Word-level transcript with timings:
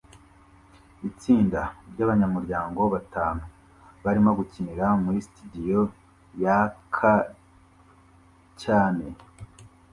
Itsinda 1.09 1.61
ryabanyamuryango 1.91 2.81
batanu 2.93 3.43
barimo 4.03 4.31
gukinira 4.39 4.85
muri 5.03 5.17
sitidiyo 5.25 5.81
yaka 6.41 7.13
cyane 8.61 9.05